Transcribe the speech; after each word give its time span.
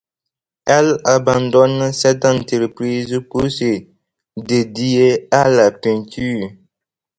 Elle 0.65 0.97
abandonne 1.05 1.93
cette 1.93 2.25
entreprise 2.25 3.21
pour 3.29 3.51
se 3.51 3.85
dédier 4.35 5.27
à 5.29 5.47
la 5.47 5.69
peinture. 5.69 6.49